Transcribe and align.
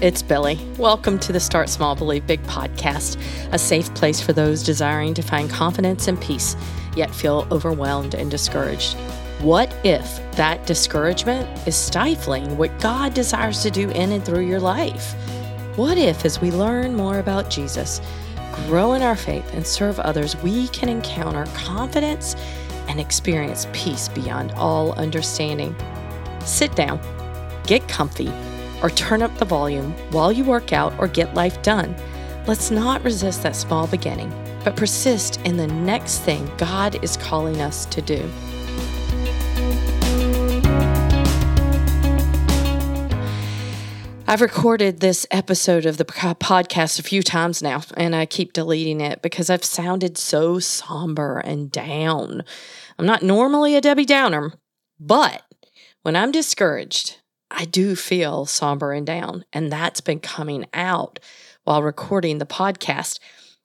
it's 0.00 0.22
Billie. 0.22 0.60
Welcome 0.78 1.18
to 1.18 1.32
the 1.32 1.40
Start 1.40 1.68
Small, 1.68 1.96
Believe 1.96 2.24
Big 2.24 2.40
podcast, 2.44 3.20
a 3.52 3.58
safe 3.58 3.92
place 3.94 4.20
for 4.20 4.32
those 4.32 4.62
desiring 4.62 5.12
to 5.14 5.22
find 5.22 5.50
confidence 5.50 6.06
and 6.06 6.20
peace, 6.20 6.56
yet 6.94 7.12
feel 7.12 7.48
overwhelmed 7.50 8.14
and 8.14 8.30
discouraged. 8.30 8.96
What 9.40 9.74
if 9.84 10.20
that 10.32 10.66
discouragement 10.66 11.48
is 11.66 11.74
stifling 11.74 12.56
what 12.56 12.78
God 12.78 13.12
desires 13.12 13.60
to 13.64 13.72
do 13.72 13.90
in 13.90 14.12
and 14.12 14.24
through 14.24 14.46
your 14.46 14.60
life? 14.60 15.14
What 15.76 15.98
if, 15.98 16.24
as 16.24 16.40
we 16.40 16.52
learn 16.52 16.94
more 16.94 17.18
about 17.18 17.50
Jesus, 17.50 18.00
grow 18.66 18.92
in 18.92 19.02
our 19.02 19.16
faith, 19.16 19.52
and 19.52 19.66
serve 19.66 19.98
others, 19.98 20.36
we 20.42 20.68
can 20.68 20.88
encounter 20.88 21.44
confidence 21.54 22.36
and 22.86 23.00
experience 23.00 23.66
peace 23.72 24.08
beyond 24.08 24.52
all 24.52 24.92
understanding? 24.92 25.74
Sit 26.44 26.76
down, 26.76 27.00
get 27.66 27.88
comfy 27.88 28.32
or 28.82 28.90
turn 28.90 29.22
up 29.22 29.36
the 29.38 29.44
volume 29.44 29.92
while 30.10 30.32
you 30.32 30.44
work 30.44 30.72
out 30.72 30.92
or 30.98 31.08
get 31.08 31.34
life 31.34 31.60
done. 31.62 31.94
Let's 32.46 32.70
not 32.70 33.04
resist 33.04 33.42
that 33.42 33.56
small 33.56 33.86
beginning, 33.86 34.32
but 34.64 34.76
persist 34.76 35.40
in 35.42 35.56
the 35.56 35.66
next 35.66 36.20
thing 36.20 36.50
God 36.56 37.02
is 37.04 37.16
calling 37.16 37.60
us 37.60 37.86
to 37.86 38.00
do. 38.02 38.30
I've 44.30 44.42
recorded 44.42 45.00
this 45.00 45.26
episode 45.30 45.86
of 45.86 45.96
the 45.96 46.04
podcast 46.04 46.98
a 46.98 47.02
few 47.02 47.22
times 47.22 47.62
now, 47.62 47.80
and 47.96 48.14
I 48.14 48.26
keep 48.26 48.52
deleting 48.52 49.00
it 49.00 49.22
because 49.22 49.48
I've 49.48 49.64
sounded 49.64 50.18
so 50.18 50.58
somber 50.58 51.38
and 51.38 51.72
down. 51.72 52.44
I'm 52.98 53.06
not 53.06 53.22
normally 53.22 53.74
a 53.74 53.80
Debbie 53.80 54.04
Downer, 54.04 54.52
but 55.00 55.44
when 56.02 56.14
I'm 56.14 56.30
discouraged, 56.30 57.16
I 57.50 57.64
do 57.64 57.96
feel 57.96 58.46
somber 58.46 58.92
and 58.92 59.06
down, 59.06 59.44
and 59.52 59.72
that's 59.72 60.00
been 60.00 60.20
coming 60.20 60.66
out 60.74 61.18
while 61.64 61.82
recording 61.82 62.38
the 62.38 62.46
podcast. 62.46 63.18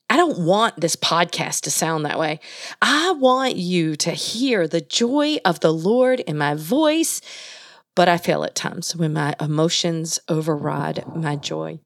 I 0.09 0.17
don't 0.17 0.45
want 0.45 0.80
this 0.80 0.95
podcast 0.95 1.62
to 1.62 1.72
sound 1.72 2.06
that 2.06 2.20
way. 2.20 2.39
I 2.81 3.11
want 3.11 3.56
you 3.56 3.95
to 3.98 4.11
hear 4.11 4.67
the 4.67 4.81
joy 4.81 5.38
of 5.44 5.59
the 5.59 5.73
Lord 5.73 6.20
in 6.22 6.38
my 6.38 6.54
voice, 6.54 7.22
but 7.95 8.08
I 8.08 8.17
feel 8.17 8.44
at 8.44 8.56
times 8.56 8.95
when 8.95 9.14
my 9.14 9.36
emotions 9.39 10.20
override 10.30 11.04
my 11.16 11.36
joy. 11.36 11.80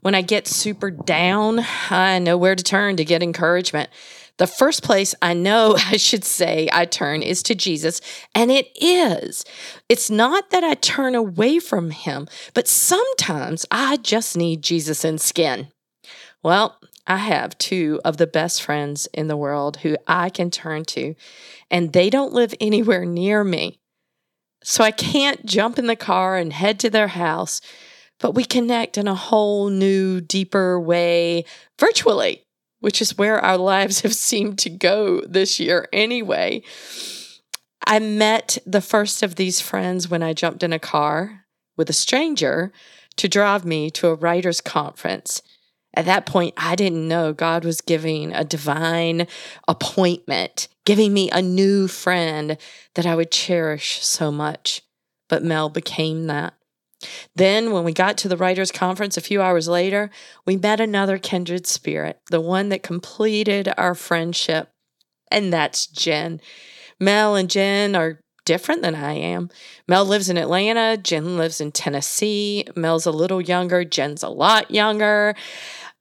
When 0.00 0.14
I 0.14 0.22
get 0.22 0.48
super 0.48 0.90
down, 0.90 1.60
I 1.90 2.18
know 2.18 2.36
where 2.36 2.56
to 2.56 2.64
turn 2.64 2.96
to 2.96 3.04
get 3.04 3.22
encouragement. 3.22 3.90
The 4.38 4.46
first 4.46 4.82
place 4.82 5.14
I 5.20 5.34
know 5.34 5.76
I 5.86 5.96
should 5.96 6.24
say 6.24 6.68
I 6.72 6.84
turn 6.84 7.22
is 7.22 7.42
to 7.44 7.54
Jesus, 7.54 8.00
and 8.34 8.50
it 8.50 8.68
is. 8.80 9.44
It's 9.88 10.10
not 10.10 10.50
that 10.50 10.64
I 10.64 10.74
turn 10.74 11.14
away 11.14 11.58
from 11.58 11.90
him, 11.90 12.28
but 12.54 12.68
sometimes 12.68 13.66
I 13.70 13.98
just 13.98 14.36
need 14.36 14.62
Jesus 14.62 15.04
in 15.04 15.18
skin. 15.18 15.68
Well, 16.42 16.78
I 17.06 17.16
have 17.16 17.58
two 17.58 18.00
of 18.04 18.16
the 18.16 18.26
best 18.26 18.62
friends 18.62 19.08
in 19.12 19.26
the 19.26 19.36
world 19.36 19.78
who 19.78 19.96
I 20.06 20.30
can 20.30 20.50
turn 20.50 20.84
to, 20.86 21.14
and 21.70 21.92
they 21.92 22.10
don't 22.10 22.32
live 22.32 22.54
anywhere 22.60 23.04
near 23.04 23.42
me. 23.42 23.80
So 24.64 24.84
I 24.84 24.92
can't 24.92 25.44
jump 25.44 25.78
in 25.78 25.88
the 25.88 25.96
car 25.96 26.36
and 26.36 26.52
head 26.52 26.78
to 26.80 26.90
their 26.90 27.08
house, 27.08 27.60
but 28.20 28.34
we 28.34 28.44
connect 28.44 28.96
in 28.96 29.08
a 29.08 29.14
whole 29.14 29.68
new, 29.68 30.20
deeper 30.20 30.78
way 30.78 31.44
virtually 31.78 32.44
which 32.82 33.00
is 33.00 33.16
where 33.16 33.38
our 33.38 33.56
lives 33.56 34.00
have 34.02 34.14
seemed 34.14 34.58
to 34.58 34.68
go 34.68 35.22
this 35.22 35.58
year 35.58 35.88
anyway. 35.92 36.62
I 37.86 37.98
met 37.98 38.58
the 38.66 38.82
first 38.82 39.22
of 39.22 39.36
these 39.36 39.60
friends 39.60 40.08
when 40.08 40.22
I 40.22 40.34
jumped 40.34 40.62
in 40.62 40.72
a 40.72 40.78
car 40.78 41.46
with 41.76 41.88
a 41.88 41.94
stranger 41.94 42.72
to 43.16 43.28
drive 43.28 43.64
me 43.64 43.90
to 43.90 44.08
a 44.08 44.14
writer's 44.14 44.60
conference. 44.60 45.42
At 45.94 46.06
that 46.06 46.26
point, 46.26 46.54
I 46.56 46.74
didn't 46.74 47.06
know 47.06 47.32
God 47.32 47.64
was 47.64 47.80
giving 47.80 48.32
a 48.32 48.44
divine 48.44 49.26
appointment, 49.68 50.68
giving 50.84 51.12
me 51.12 51.30
a 51.30 51.42
new 51.42 51.86
friend 51.86 52.56
that 52.94 53.06
I 53.06 53.14
would 53.14 53.30
cherish 53.30 54.04
so 54.04 54.30
much. 54.32 54.82
But 55.28 55.44
Mel 55.44 55.68
became 55.68 56.26
that. 56.28 56.54
Then, 57.34 57.72
when 57.72 57.84
we 57.84 57.92
got 57.92 58.16
to 58.18 58.28
the 58.28 58.36
writers' 58.36 58.72
conference 58.72 59.16
a 59.16 59.22
few 59.22 59.42
hours 59.42 59.68
later, 59.68 60.10
we 60.46 60.56
met 60.56 60.80
another 60.80 61.18
kindred 61.18 61.66
spirit, 61.66 62.20
the 62.30 62.40
one 62.40 62.68
that 62.70 62.82
completed 62.82 63.72
our 63.76 63.94
friendship, 63.94 64.70
and 65.30 65.52
that's 65.52 65.86
Jen. 65.86 66.40
Mel 67.00 67.34
and 67.34 67.50
Jen 67.50 67.96
are 67.96 68.20
different 68.44 68.82
than 68.82 68.94
I 68.94 69.12
am. 69.12 69.50
Mel 69.86 70.04
lives 70.04 70.28
in 70.28 70.36
Atlanta, 70.36 70.96
Jen 70.96 71.36
lives 71.36 71.60
in 71.60 71.72
Tennessee. 71.72 72.64
Mel's 72.74 73.06
a 73.06 73.10
little 73.10 73.40
younger, 73.40 73.84
Jen's 73.84 74.22
a 74.22 74.28
lot 74.28 74.70
younger. 74.70 75.34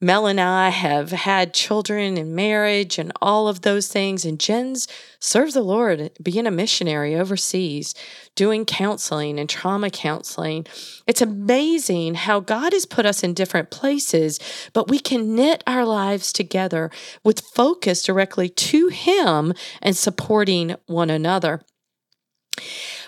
Mel 0.03 0.25
and 0.25 0.41
I 0.41 0.69
have 0.69 1.11
had 1.11 1.53
children 1.53 2.17
and 2.17 2.35
marriage 2.35 2.97
and 2.97 3.11
all 3.21 3.47
of 3.47 3.61
those 3.61 3.87
things. 3.87 4.25
And 4.25 4.39
Jen's 4.39 4.87
serves 5.19 5.53
the 5.53 5.61
Lord 5.61 6.09
being 6.21 6.47
a 6.47 6.51
missionary 6.51 7.15
overseas, 7.15 7.93
doing 8.35 8.65
counseling 8.65 9.37
and 9.37 9.47
trauma 9.47 9.91
counseling. 9.91 10.65
It's 11.05 11.21
amazing 11.21 12.15
how 12.15 12.39
God 12.39 12.73
has 12.73 12.87
put 12.87 13.05
us 13.05 13.21
in 13.21 13.35
different 13.35 13.69
places, 13.69 14.39
but 14.73 14.89
we 14.89 14.97
can 14.97 15.35
knit 15.35 15.63
our 15.67 15.85
lives 15.85 16.33
together 16.33 16.89
with 17.23 17.41
focus 17.41 18.01
directly 18.01 18.49
to 18.49 18.87
Him 18.87 19.53
and 19.83 19.95
supporting 19.95 20.75
one 20.87 21.11
another. 21.11 21.61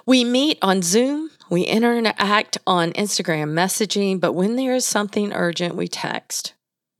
We 0.05 0.23
meet 0.23 0.59
on 0.61 0.83
Zoom. 0.83 1.31
We 1.49 1.63
interact 1.63 2.59
on 2.67 2.91
Instagram 2.93 3.53
messaging, 3.53 4.19
but 4.19 4.33
when 4.33 4.57
there 4.57 4.75
is 4.75 4.85
something 4.85 5.33
urgent, 5.33 5.75
we 5.75 5.87
text 5.87 6.53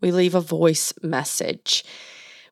we 0.04 0.12
leave 0.12 0.36
a 0.36 0.42
voice 0.42 0.94
message. 1.02 1.86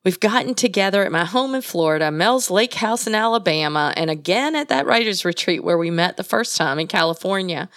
We've 0.04 0.18
gotten 0.18 0.54
together 0.54 1.04
at 1.04 1.12
my 1.12 1.26
home 1.26 1.54
in 1.54 1.60
Florida, 1.60 2.10
Mel's 2.10 2.50
Lake 2.50 2.74
House 2.74 3.06
in 3.06 3.14
Alabama, 3.14 3.92
and 3.94 4.10
again 4.10 4.56
at 4.56 4.68
that 4.70 4.86
writer's 4.86 5.24
retreat 5.24 5.62
where 5.62 5.76
we 5.76 5.90
met 5.90 6.16
the 6.16 6.24
first 6.24 6.56
time 6.56 6.78
in 6.78 6.86
California. 6.88 7.68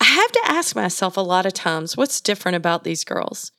I 0.00 0.04
have 0.04 0.32
to 0.32 0.40
ask 0.44 0.76
myself 0.76 1.16
a 1.16 1.20
lot 1.20 1.46
of 1.46 1.52
times 1.52 1.96
what's 1.96 2.20
different 2.20 2.56
about 2.56 2.84
these 2.84 3.02
girls? 3.02 3.50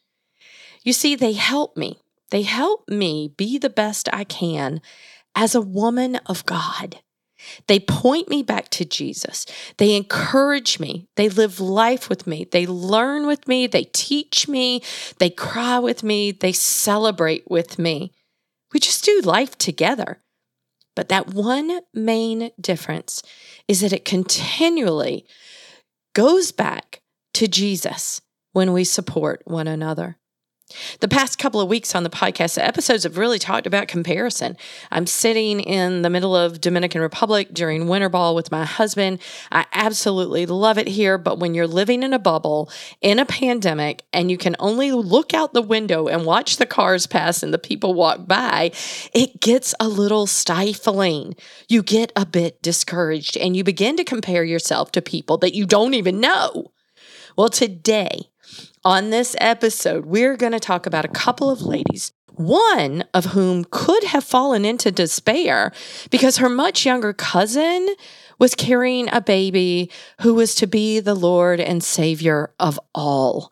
You 0.81 0.93
see, 0.93 1.15
they 1.15 1.33
help 1.33 1.75
me. 1.75 1.99
They 2.31 2.43
help 2.43 2.87
me 2.87 3.33
be 3.35 3.57
the 3.57 3.69
best 3.69 4.07
I 4.13 4.23
can 4.23 4.81
as 5.35 5.53
a 5.53 5.61
woman 5.61 6.15
of 6.25 6.45
God. 6.45 6.99
They 7.67 7.79
point 7.79 8.29
me 8.29 8.43
back 8.43 8.69
to 8.69 8.85
Jesus. 8.85 9.45
They 9.77 9.95
encourage 9.95 10.79
me. 10.79 11.07
They 11.15 11.29
live 11.29 11.59
life 11.59 12.09
with 12.09 12.27
me. 12.27 12.47
They 12.51 12.65
learn 12.65 13.27
with 13.27 13.47
me. 13.47 13.67
They 13.67 13.85
teach 13.85 14.47
me. 14.47 14.81
They 15.19 15.29
cry 15.29 15.79
with 15.79 16.03
me. 16.03 16.31
They 16.31 16.51
celebrate 16.51 17.49
with 17.49 17.79
me. 17.79 18.11
We 18.73 18.79
just 18.79 19.03
do 19.03 19.21
life 19.21 19.57
together. 19.57 20.21
But 20.95 21.09
that 21.09 21.33
one 21.33 21.81
main 21.93 22.51
difference 22.59 23.23
is 23.67 23.81
that 23.81 23.93
it 23.93 24.05
continually 24.05 25.25
goes 26.13 26.51
back 26.51 27.01
to 27.33 27.47
Jesus 27.47 28.21
when 28.51 28.73
we 28.73 28.83
support 28.83 29.41
one 29.45 29.67
another. 29.67 30.17
The 30.99 31.07
past 31.07 31.37
couple 31.37 31.61
of 31.61 31.69
weeks 31.69 31.95
on 31.95 32.03
the 32.03 32.09
podcast, 32.09 32.55
the 32.55 32.65
episodes 32.65 33.03
have 33.03 33.17
really 33.17 33.39
talked 33.39 33.67
about 33.67 33.87
comparison. 33.87 34.57
I'm 34.91 35.07
sitting 35.07 35.59
in 35.59 36.01
the 36.01 36.09
middle 36.09 36.35
of 36.35 36.61
Dominican 36.61 37.01
Republic 37.01 37.49
during 37.53 37.87
winter 37.87 38.09
ball 38.09 38.35
with 38.35 38.51
my 38.51 38.65
husband. 38.65 39.19
I 39.51 39.65
absolutely 39.73 40.45
love 40.45 40.77
it 40.77 40.87
here, 40.87 41.17
but 41.17 41.39
when 41.39 41.53
you're 41.53 41.67
living 41.67 42.03
in 42.03 42.13
a 42.13 42.19
bubble 42.19 42.69
in 43.01 43.19
a 43.19 43.25
pandemic 43.25 44.03
and 44.13 44.31
you 44.31 44.37
can 44.37 44.55
only 44.59 44.91
look 44.91 45.33
out 45.33 45.53
the 45.53 45.61
window 45.61 46.07
and 46.07 46.25
watch 46.25 46.57
the 46.57 46.65
cars 46.65 47.07
pass 47.07 47.43
and 47.43 47.53
the 47.53 47.57
people 47.57 47.93
walk 47.93 48.27
by, 48.27 48.71
it 49.13 49.39
gets 49.39 49.75
a 49.79 49.87
little 49.87 50.27
stifling. 50.27 51.35
You 51.67 51.83
get 51.83 52.11
a 52.15 52.25
bit 52.25 52.61
discouraged 52.61 53.37
and 53.37 53.55
you 53.55 53.63
begin 53.63 53.97
to 53.97 54.03
compare 54.03 54.43
yourself 54.43 54.91
to 54.93 55.01
people 55.01 55.37
that 55.39 55.53
you 55.53 55.65
don't 55.65 55.93
even 55.93 56.19
know. 56.19 56.71
Well, 57.37 57.49
today, 57.49 58.30
on 58.83 59.09
this 59.09 59.35
episode, 59.39 60.05
we're 60.05 60.37
going 60.37 60.51
to 60.51 60.59
talk 60.59 60.85
about 60.85 61.05
a 61.05 61.09
couple 61.09 61.49
of 61.49 61.61
ladies, 61.61 62.11
one 62.33 63.03
of 63.13 63.25
whom 63.25 63.65
could 63.69 64.03
have 64.05 64.23
fallen 64.23 64.65
into 64.65 64.91
despair 64.91 65.71
because 66.09 66.37
her 66.37 66.49
much 66.49 66.85
younger 66.85 67.13
cousin 67.13 67.87
was 68.39 68.55
carrying 68.55 69.07
a 69.11 69.21
baby 69.21 69.91
who 70.21 70.33
was 70.33 70.55
to 70.55 70.67
be 70.67 70.99
the 70.99 71.13
Lord 71.13 71.59
and 71.59 71.83
Savior 71.83 72.53
of 72.59 72.79
all. 72.95 73.51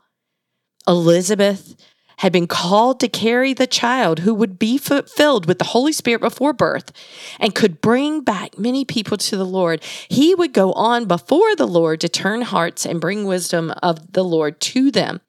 Elizabeth 0.88 1.76
had 2.20 2.34
been 2.34 2.48
called 2.48 3.00
to 3.00 3.08
carry 3.08 3.54
the 3.54 3.66
child 3.66 4.20
who 4.20 4.34
would 4.34 4.60
be 4.60 4.78
filled 4.78 5.46
with 5.46 5.58
the 5.58 5.64
Holy 5.66 5.94
Spirit 5.94 6.20
before 6.20 6.52
birth 6.52 6.92
and 7.40 7.56
could 7.56 7.80
bring 7.80 8.22
back 8.22 8.60
many 8.60 8.84
people 8.84 9.16
to 9.16 9.38
the 9.38 9.46
Lord. 9.46 9.82
He 10.10 10.36
would 10.36 10.54
go 10.54 10.74
on 10.74 11.06
before 11.06 11.56
the 11.56 11.68
Lord 11.68 12.02
to 12.02 12.10
turn 12.10 12.42
hearts 12.42 12.86
and 12.86 13.00
bring 13.00 13.24
wisdom 13.24 13.72
of 13.82 14.12
the 14.12 14.24
Lord 14.24 14.60
to 14.62 14.92
them. 14.92 15.22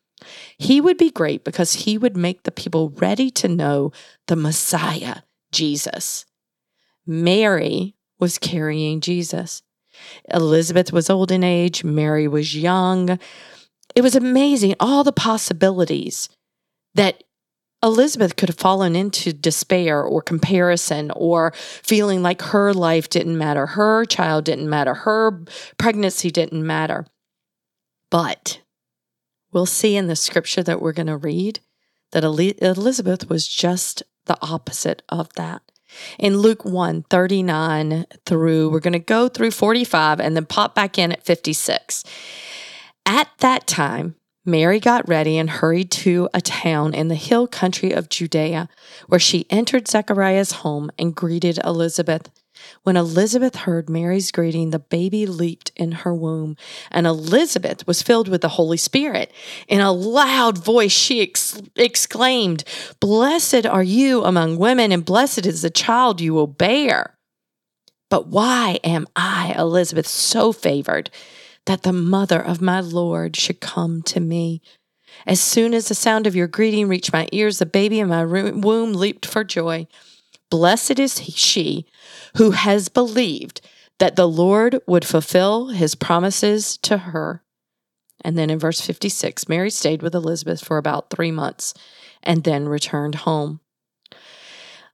He 0.59 0.81
would 0.81 0.99
be 0.99 1.13
great 1.13 1.45
because 1.45 1.73
he 1.75 1.97
would 1.97 2.17
make 2.17 2.43
the 2.43 2.51
people 2.51 2.91
ready 2.91 3.31
to 3.31 3.47
know 3.47 3.93
the 4.27 4.37
Messiah, 4.37 5.19
Jesus. 5.53 6.27
Mary 7.07 7.95
was 8.19 8.37
carrying 8.37 9.01
Jesus. 9.01 9.63
Elizabeth 10.29 10.93
was 10.93 11.09
old 11.09 11.31
in 11.31 11.45
age, 11.45 11.85
Mary 11.85 12.27
was 12.27 12.57
young. 12.57 13.17
it 13.95 14.03
was 14.03 14.17
amazing 14.17 14.75
all 14.81 15.05
the 15.05 15.13
possibilities 15.13 16.29
that 16.95 17.23
Elizabeth 17.83 18.37
could 18.37 18.51
have 18.51 18.59
fallen 18.59 18.95
into 18.95 19.33
despair 19.33 20.03
or 20.03 20.21
comparison 20.21 21.11
or 21.17 21.53
feeling 21.57 22.23
like 22.23 22.43
her 22.43 22.75
life 22.75 23.09
didn't 23.09 23.39
matter, 23.39 23.67
her 23.67 24.05
child 24.05 24.45
didn't 24.45 24.69
matter, 24.69 24.95
her 24.95 25.43
pregnancy 25.79 26.31
didn't 26.31 26.67
matter. 26.67 27.07
But 28.11 28.61
we'll 29.53 29.67
see 29.67 29.97
in 29.97 30.09
the 30.09 30.17
scripture 30.17 30.63
that 30.63 30.83
we're 30.83 30.93
going 30.93 31.07
to 31.07 31.17
read 31.17 31.61
that 32.13 32.25
Elizabeth 32.25 33.31
was 33.31 33.49
just 33.49 34.03
the 34.27 34.37
opposite 34.43 35.03
of 35.09 35.33
that. 35.35 35.63
In 36.19 36.39
Luke 36.39 36.65
1 36.65 37.05
39 37.05 38.05
through, 38.27 38.71
we're 38.71 38.81
going 38.81 38.93
to 38.93 38.99
go 38.99 39.29
through 39.29 39.51
45 39.51 40.21
and 40.21 40.37
then 40.37 40.47
pop 40.47 40.75
back 40.75 40.99
in 40.99 41.13
at 41.13 41.25
56. 41.25 42.05
At 43.07 43.29
that 43.39 43.67
time, 43.67 44.17
Mary 44.51 44.81
got 44.81 45.09
ready 45.09 45.39
and 45.39 45.49
hurried 45.49 45.91
to 45.91 46.29
a 46.35 46.41
town 46.41 46.93
in 46.93 47.09
the 47.09 47.15
hill 47.15 47.47
country 47.47 47.93
of 47.93 48.09
Judea, 48.09 48.69
where 49.07 49.21
she 49.21 49.47
entered 49.49 49.89
Zechariah's 49.89 50.53
home 50.53 50.91
and 50.99 51.15
greeted 51.15 51.59
Elizabeth. 51.65 52.31
When 52.83 52.97
Elizabeth 52.97 53.57
heard 53.57 53.89
Mary's 53.89 54.31
greeting, 54.31 54.71
the 54.71 54.79
baby 54.79 55.25
leaped 55.25 55.73
in 55.77 55.93
her 55.93 56.15
womb, 56.15 56.57
and 56.91 57.07
Elizabeth 57.07 57.87
was 57.87 58.03
filled 58.03 58.29
with 58.29 58.43
the 58.43 58.49
Holy 58.49 58.77
Spirit. 58.77 59.33
In 59.69 59.81
a 59.81 59.93
loud 59.93 60.59
voice, 60.59 60.93
she 60.93 61.23
ex- 61.23 61.63
exclaimed, 61.77 62.65
Blessed 62.99 63.65
are 63.65 63.83
you 63.83 64.25
among 64.25 64.59
women, 64.59 64.93
and 64.93 65.05
blessed 65.05 65.47
is 65.47 65.63
the 65.63 65.71
child 65.71 66.21
you 66.21 66.35
will 66.35 66.47
bear. 66.47 67.17
But 68.11 68.27
why 68.27 68.81
am 68.83 69.07
I, 69.15 69.55
Elizabeth, 69.57 70.07
so 70.07 70.53
favored 70.53 71.11
that 71.71 71.85
the 71.85 71.93
mother 71.93 72.41
of 72.41 72.61
my 72.61 72.81
Lord 72.81 73.37
should 73.37 73.61
come 73.61 74.03
to 74.03 74.19
me? 74.19 74.61
As 75.25 75.41
soon 75.41 75.73
as 75.73 75.87
the 75.87 75.95
sound 75.95 76.27
of 76.27 76.35
your 76.35 76.49
greeting 76.49 76.89
reached 76.89 77.13
my 77.13 77.29
ears, 77.31 77.61
the 77.61 77.67
baby 77.67 78.01
in 78.01 78.09
my 78.09 78.25
womb 78.25 78.93
leaped 78.93 79.25
for 79.25 79.45
joy. 79.45 79.87
Blessed 80.51 80.99
is 80.99 81.21
she 81.21 81.87
who 82.37 82.51
has 82.51 82.89
believed 82.89 83.61
that 84.01 84.17
the 84.17 84.27
Lord 84.27 84.81
would 84.89 85.05
fulfill 85.05 85.69
his 85.69 85.95
promises 85.95 86.77
to 86.79 86.99
her. 86.99 87.45
And 88.25 88.37
then 88.37 88.51
in 88.51 88.59
verse 88.59 88.81
56, 88.81 89.49
Mary 89.49 89.71
stayed 89.71 90.03
with 90.03 90.17
Elizabeth 90.17 90.65
for 90.65 90.77
about 90.77 91.09
three 91.09 91.31
months 91.31 91.73
and 92.21 92.43
then 92.43 92.67
returned 92.67 93.15
home. 93.15 93.61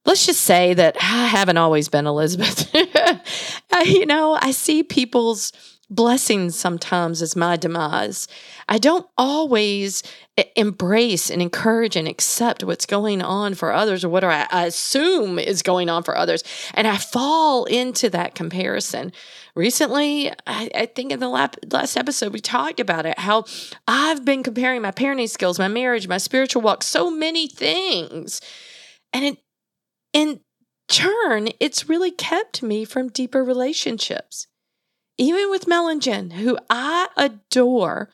Let's 0.04 0.26
just 0.26 0.42
say 0.42 0.74
that 0.74 0.96
I 1.00 1.26
haven't 1.28 1.56
always 1.56 1.88
been 1.88 2.06
Elizabeth. 2.06 2.70
you 3.86 4.04
know, 4.04 4.38
I 4.38 4.50
see 4.50 4.82
people's 4.82 5.54
blessings 5.88 6.58
sometimes 6.58 7.22
is 7.22 7.36
my 7.36 7.56
demise. 7.56 8.26
I 8.68 8.78
don't 8.78 9.06
always 9.16 10.02
embrace 10.56 11.30
and 11.30 11.40
encourage 11.40 11.96
and 11.96 12.08
accept 12.08 12.64
what's 12.64 12.86
going 12.86 13.22
on 13.22 13.54
for 13.54 13.72
others 13.72 14.04
or 14.04 14.08
what 14.08 14.24
I, 14.24 14.46
assume 14.50 15.38
is 15.38 15.62
going 15.62 15.88
on 15.88 16.02
for 16.02 16.16
others. 16.16 16.42
And 16.74 16.86
I 16.86 16.96
fall 16.96 17.64
into 17.66 18.10
that 18.10 18.34
comparison. 18.34 19.12
Recently, 19.54 20.30
I, 20.46 20.70
I 20.74 20.86
think 20.86 21.12
in 21.12 21.20
the 21.20 21.28
lap, 21.28 21.56
last 21.70 21.96
episode, 21.96 22.32
we 22.32 22.40
talked 22.40 22.80
about 22.80 23.06
it 23.06 23.18
how 23.18 23.44
I've 23.86 24.24
been 24.24 24.42
comparing 24.42 24.82
my 24.82 24.90
parenting 24.90 25.30
skills, 25.30 25.58
my 25.58 25.68
marriage, 25.68 26.08
my 26.08 26.18
spiritual 26.18 26.62
walk, 26.62 26.82
so 26.82 27.10
many 27.10 27.46
things. 27.46 28.40
And 29.12 29.24
it, 29.24 29.38
in 30.12 30.40
turn, 30.88 31.48
it's 31.60 31.88
really 31.88 32.10
kept 32.10 32.62
me 32.62 32.84
from 32.84 33.08
deeper 33.08 33.44
relationships 33.44 34.48
even 35.18 35.50
with 35.50 35.66
Mel 35.66 35.88
and 35.88 36.02
Jen, 36.02 36.30
who 36.30 36.58
I 36.68 37.08
adore, 37.16 38.10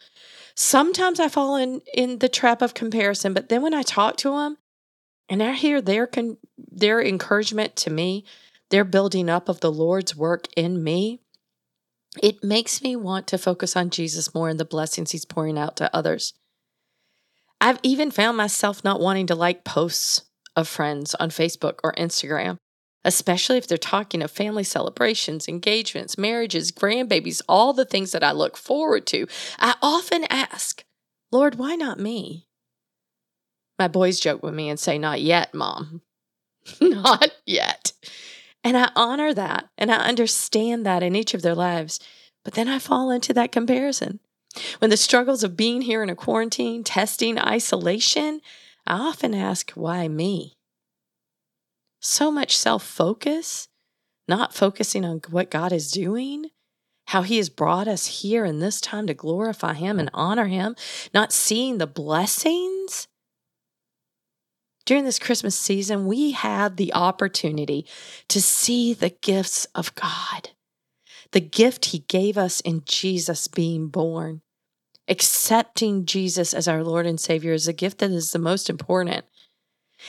sometimes 0.55 1.19
I 1.19 1.29
fall 1.29 1.57
in, 1.57 1.83
in 1.95 2.19
the 2.19 2.29
trap 2.29 2.63
of 2.63 2.75
comparison. 2.75 3.35
But 3.35 3.49
then 3.49 3.63
when 3.63 3.75
I 3.75 3.83
talk 3.83 4.17
to 4.19 4.31
them 4.31 4.59
and 5.29 5.43
I 5.43 5.53
hear 5.53 5.81
their, 5.81 6.07
con- 6.07 6.39
their 6.57 7.03
encouragement 7.03 7.77
to 7.77 7.91
me, 7.91 8.25
their 8.71 8.85
building 8.85 9.29
up 9.29 9.49
of 9.49 9.61
the 9.61 9.73
Lord's 9.73 10.17
work 10.17 10.47
in 10.57 10.83
me, 10.83 11.21
it 12.23 12.45
makes 12.45 12.83
me 12.83 12.95
want 12.95 13.27
to 13.29 13.39
focus 13.39 13.77
on 13.77 13.91
Jesus 13.91 14.35
more 14.35 14.49
and 14.49 14.61
the 14.61 14.65
blessings 14.65 15.11
he's 15.11 15.25
pouring 15.25 15.59
out 15.59 15.77
to 15.77 15.95
others. 15.95 16.35
I've 17.61 17.81
even 17.83 18.11
found 18.11 18.37
myself 18.37 18.85
not 18.85 19.01
wanting 19.01 19.27
to 19.29 19.35
like 19.35 19.65
posts 19.65 20.23
of 20.55 20.69
friends 20.69 21.15
on 21.15 21.31
Facebook 21.31 21.79
or 21.83 21.95
Instagram 21.95 22.59
especially 23.05 23.59
if 23.59 23.67
they're 23.67 23.79
talking 23.79 24.23
of 24.23 24.31
family 24.31 24.65
celebrations, 24.65 25.49
engagements, 25.49 26.19
marriages, 26.19 26.73
grandbabies, 26.73 27.43
all 27.49 27.73
the 27.73 27.85
things 27.85 28.13
that 28.13 28.25
I 28.25 28.33
look 28.33 28.57
forward 28.57 29.07
to. 29.09 29.27
I 29.59 29.75
often 29.83 30.25
ask, 30.31 30.85
Lord, 31.31 31.57
why 31.57 31.75
not 31.75 31.99
me? 31.99 32.47
My 33.79 33.89
boys 33.89 34.21
joke 34.21 34.43
with 34.43 34.55
me 34.55 34.69
and 34.69 34.79
say, 34.79 34.99
Not 34.99 35.21
yet, 35.21 35.55
mom. 35.55 36.03
not 36.81 37.33
yet. 37.47 37.93
And 38.63 38.77
I 38.77 38.91
honor 38.95 39.35
that 39.35 39.69
and 39.77 39.91
I 39.91 39.97
understand 39.97 40.87
that 40.87 41.03
in 41.03 41.17
each 41.17 41.35
of 41.35 41.43
their 41.43 41.55
lives. 41.55 41.99
But 42.45 42.55
then 42.55 42.69
I 42.69 42.79
fall 42.79 43.11
into 43.11 43.33
that 43.35 43.53
comparison. 43.53 44.21
When 44.79 44.91
the 44.91 44.97
struggles 44.97 45.43
of 45.43 45.57
being 45.57 45.83
here 45.83 46.03
in 46.03 46.11
a 46.11 46.15
quarantine, 46.15 46.85
testing, 46.85 47.39
isolation, 47.39 48.41
I 48.87 48.99
often 48.99 49.35
ask, 49.35 49.73
Why 49.73 50.09
me? 50.09 50.57
So 52.03 52.31
much 52.31 52.57
self 52.57 52.83
focus, 52.83 53.69
not 54.29 54.55
focusing 54.55 55.05
on 55.05 55.23
what 55.31 55.51
God 55.51 55.73
is 55.73 55.91
doing, 55.91 56.47
how 57.07 57.23
He 57.23 57.39
has 57.39 57.49
brought 57.49 57.89
us 57.89 58.23
here 58.23 58.45
in 58.45 58.59
this 58.59 58.81
time 58.81 59.07
to 59.07 59.15
glorify 59.15 59.75
Him 59.75 59.99
and 59.99 60.11
honor 60.13 60.47
Him, 60.47 60.77
not 61.15 61.33
seeing 61.33 61.79
the 61.79 61.87
blessings. 61.87 63.09
During 64.85 65.05
this 65.05 65.21
Christmas 65.21 65.57
season, 65.57 66.07
we 66.07 66.33
have 66.33 66.77
the 66.77 66.93
opportunity 66.93 67.87
to 68.29 68.43
see 68.43 68.93
the 68.93 69.11
gifts 69.11 69.65
of 69.77 69.95
God, 69.95 70.51
the 71.31 71.41
gift 71.41 71.87
He 71.87 72.01
gave 72.01 72.37
us 72.37 72.61
in 72.61 72.83
Jesus 72.85 73.47
being 73.47 73.89
born. 73.89 74.43
Accepting 75.09 76.07
Jesus 76.07 76.55
as 76.55 76.69
our 76.69 76.83
Lord 76.83 77.07
and 77.07 77.19
Savior 77.19 77.53
is 77.53 77.69
a 77.69 77.73
gift 77.73 77.99
that 77.99 78.11
is 78.11 78.31
the 78.31 78.39
most 78.39 78.71
important. 78.71 79.25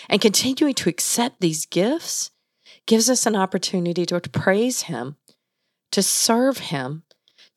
And 0.09 0.21
continuing 0.21 0.73
to 0.75 0.89
accept 0.89 1.39
these 1.39 1.65
gifts 1.65 2.31
gives 2.85 3.09
us 3.09 3.25
an 3.25 3.35
opportunity 3.35 4.05
to 4.05 4.19
praise 4.19 4.83
Him, 4.83 5.17
to 5.91 6.01
serve 6.01 6.57
Him, 6.57 7.03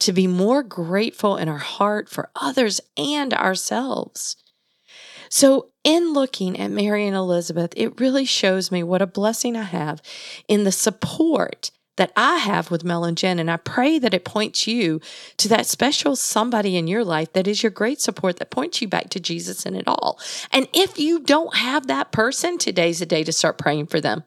to 0.00 0.12
be 0.12 0.26
more 0.26 0.62
grateful 0.62 1.36
in 1.36 1.48
our 1.48 1.58
heart 1.58 2.08
for 2.08 2.30
others 2.36 2.80
and 2.96 3.32
ourselves. 3.34 4.36
So, 5.28 5.70
in 5.82 6.12
looking 6.12 6.58
at 6.58 6.70
Mary 6.70 7.06
and 7.06 7.16
Elizabeth, 7.16 7.72
it 7.76 8.00
really 8.00 8.24
shows 8.24 8.70
me 8.70 8.82
what 8.82 9.02
a 9.02 9.06
blessing 9.06 9.56
I 9.56 9.62
have 9.62 10.00
in 10.48 10.64
the 10.64 10.72
support 10.72 11.70
that 11.96 12.12
I 12.16 12.36
have 12.36 12.70
with 12.70 12.84
Mel 12.84 13.04
and 13.04 13.16
Jen. 13.16 13.38
And 13.38 13.50
I 13.50 13.56
pray 13.56 13.98
that 13.98 14.14
it 14.14 14.24
points 14.24 14.66
you 14.66 15.00
to 15.38 15.48
that 15.48 15.66
special 15.66 16.16
somebody 16.16 16.76
in 16.76 16.86
your 16.86 17.04
life 17.04 17.32
that 17.32 17.48
is 17.48 17.62
your 17.62 17.70
great 17.70 18.00
support 18.00 18.38
that 18.38 18.50
points 18.50 18.80
you 18.80 18.88
back 18.88 19.10
to 19.10 19.20
Jesus 19.20 19.66
in 19.66 19.74
it 19.74 19.88
all. 19.88 20.18
And 20.52 20.68
if 20.72 20.98
you 20.98 21.20
don't 21.20 21.56
have 21.56 21.86
that 21.86 22.12
person, 22.12 22.58
today's 22.58 23.00
the 23.00 23.06
day 23.06 23.24
to 23.24 23.32
start 23.32 23.58
praying 23.58 23.86
for 23.86 24.00
them. 24.00 24.24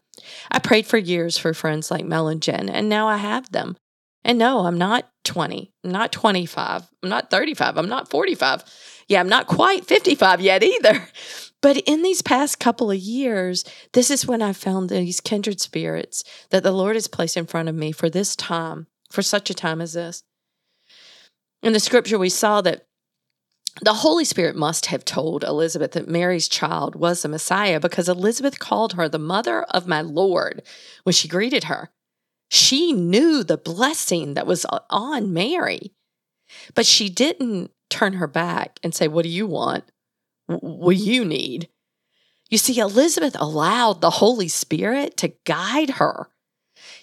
I 0.52 0.60
prayed 0.60 0.86
for 0.86 0.98
years 0.98 1.38
for 1.38 1.54
friends 1.54 1.90
like 1.90 2.06
Mel 2.06 2.28
and 2.28 2.42
Jen, 2.42 2.70
and 2.70 2.90
now 2.90 3.08
I 3.08 3.18
have 3.18 3.52
them. 3.52 3.78
And 4.24 4.38
no, 4.38 4.66
I'm 4.66 4.78
not 4.78 5.10
20. 5.24 5.72
I'm 5.84 5.92
not 5.92 6.12
25. 6.12 6.90
I'm 7.02 7.10
not 7.10 7.30
35. 7.30 7.78
I'm 7.78 7.88
not 7.88 8.10
45. 8.10 8.64
Yeah, 9.08 9.22
I'm 9.22 9.30
not 9.30 9.48
quite 9.48 9.86
55 9.86 10.42
yet 10.42 10.62
either. 10.62 11.08
But 11.62 11.78
in 11.78 12.04
these 12.04 12.22
past 12.22 12.60
couple 12.60 12.89
of 12.89 12.98
years, 12.98 13.66
this 13.94 14.10
is 14.10 14.25
when 14.25 14.42
I 14.42 14.54
found 14.54 14.89
these 14.89 15.20
kindred 15.20 15.60
spirits 15.60 16.24
that 16.51 16.63
the 16.63 16.72
Lord 16.72 16.96
has 16.96 17.08
placed 17.08 17.36
in 17.36 17.46
front 17.46 17.68
of 17.68 17.75
me 17.75 17.92
for 17.92 18.10
this 18.10 18.36
time, 18.36 18.88
for 19.12 19.22
such 19.22 19.50
a 19.50 19.54
time 19.54 19.82
as 19.82 19.94
this. 19.94 20.24
In 21.62 21.74
the 21.74 21.80
scripture, 21.80 22.18
we 22.18 22.30
saw 22.30 22.62
that 22.62 22.86
the 23.82 23.96
Holy 23.96 24.25
Spirit 24.25 24.56
must 24.56 24.88
have 24.88 25.06
told 25.06 25.44
Elizabeth 25.44 25.92
that 25.92 26.08
Mary's 26.08 26.48
child 26.48 26.96
was 26.96 27.22
the 27.22 27.30
Messiah 27.30 27.80
because 27.80 28.10
Elizabeth 28.10 28.60
called 28.60 28.94
her 28.94 29.08
the 29.08 29.20
mother 29.20 29.63
of 29.63 29.88
my 29.88 30.01
Lord 30.01 30.63
when 31.04 31.13
she 31.13 31.28
greeted 31.28 31.66
her. 31.66 31.89
She 32.50 32.94
knew 32.94 33.44
the 33.44 33.58
blessing 33.58 34.34
that 34.34 34.48
was 34.48 34.66
on 34.89 35.34
Mary, 35.34 35.94
but 36.74 36.86
she 36.86 37.10
didn't 37.10 37.72
turn 37.89 38.13
her 38.13 38.28
back 38.28 38.80
and 38.84 38.94
say, 38.94 39.08
What 39.08 39.24
do 39.24 39.30
you 39.30 39.46
want? 39.46 39.86
What 40.50 40.98
you 40.98 41.24
need. 41.24 41.70
You 42.50 42.58
see, 42.58 42.79
Elizabeth 42.79 43.36
allowed 43.39 44.01
the 44.01 44.10
Holy 44.10 44.48
Spirit 44.48 45.18
to 45.18 45.34
guide 45.46 45.91
her, 45.91 46.29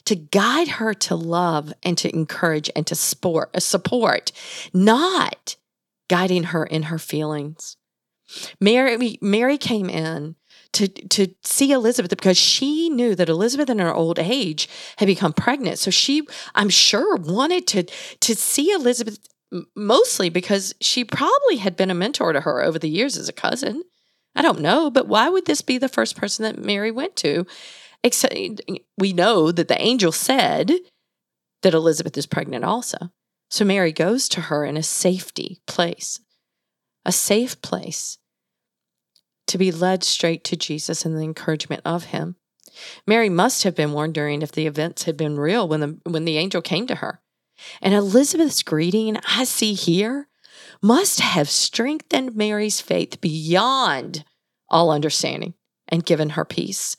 to 0.05 0.17
guide 0.17 0.69
her 0.69 0.93
to 0.95 1.15
love 1.15 1.73
and 1.83 1.97
to 1.99 2.13
encourage 2.15 2.69
and 2.75 2.87
to 2.89 2.95
support, 2.95 3.51
uh, 3.55 3.61
support 3.61 4.33
not 4.75 5.57
guiding 6.09 6.45
her 6.45 6.65
in 6.65 6.85
her 6.85 6.99
feelings. 6.99 7.77
Mary, 8.61 9.19
Mary 9.21 9.57
came 9.57 9.89
in 9.89 10.35
to, 10.73 10.89
to 10.89 11.29
see 11.43 11.71
Elizabeth 11.71 12.11
because 12.11 12.37
she 12.37 12.91
knew 12.91 13.15
that 13.15 13.29
Elizabeth 13.29 13.71
in 13.71 13.79
her 13.79 13.95
old 13.95 14.19
age 14.19 14.69
had 14.97 15.07
become 15.07 15.33
pregnant. 15.33 15.79
So 15.79 15.93
she, 15.93 16.27
I'm 16.57 16.69
sure, 16.69 17.17
wanted 17.17 17.69
to, 17.69 17.85
to 17.85 18.35
see 18.35 18.73
Elizabeth 18.73 19.21
mostly 19.75 20.29
because 20.29 20.75
she 20.81 21.05
probably 21.05 21.57
had 21.57 21.77
been 21.77 21.91
a 21.91 21.95
mentor 21.95 22.33
to 22.33 22.41
her 22.41 22.63
over 22.63 22.79
the 22.79 22.89
years 22.89 23.17
as 23.17 23.29
a 23.29 23.33
cousin. 23.33 23.83
I 24.35 24.43
don't 24.43 24.61
know, 24.61 24.91
but 24.91 25.09
why 25.09 25.29
would 25.29 25.47
this 25.47 25.63
be 25.63 25.79
the 25.79 25.89
first 25.89 26.17
person 26.17 26.43
that 26.43 26.63
Mary 26.63 26.91
went 26.91 27.17
to? 27.17 27.47
Except 28.05 28.35
we 28.99 29.13
know 29.13 29.51
that 29.51 29.69
the 29.69 29.81
angel 29.81 30.13
said 30.13 30.73
that 31.63 31.75
Elizabeth 31.75 32.17
is 32.17 32.27
pregnant 32.27 32.65
also. 32.65 33.11
So 33.49 33.65
Mary 33.65 33.93
goes 33.93 34.29
to 34.31 34.43
her 34.43 34.65
in 34.65 34.77
a 34.77 34.83
safety 34.83 35.61
place, 35.67 36.21
a 37.05 37.13
safe 37.13 37.61
place 37.63 38.19
to 39.47 39.59
be 39.59 39.71
led 39.71 40.03
straight 40.03 40.45
to 40.45 40.57
Jesus 40.57 41.05
and 41.05 41.17
the 41.17 41.23
encouragement 41.23 41.83
of 41.85 42.07
him. 42.07 42.37
Mary 43.07 43.29
must 43.29 43.63
have 43.63 43.75
been 43.75 43.93
wondering 43.93 44.43
if 44.43 44.53
the 44.53 44.67
events 44.67 45.05
had 45.05 45.17
been 45.17 45.39
real 45.39 45.67
when 45.67 45.81
the 45.81 45.99
when 46.05 46.25
the 46.25 46.37
angel 46.37 46.61
came 46.61 46.87
to 46.89 46.97
her. 46.97 47.21
And 47.81 47.95
Elizabeth's 47.95 48.63
greeting 48.63 49.19
I 49.29 49.45
see 49.45 49.75
here 49.75 50.29
must 50.83 51.21
have 51.21 51.49
strengthened 51.49 52.37
Mary's 52.37 52.81
faith 52.81 53.21
beyond 53.21 54.25
all 54.69 54.91
understanding 54.91 55.55
and 55.89 56.05
given 56.05 56.31
her 56.31 56.45
peace. 56.45 56.97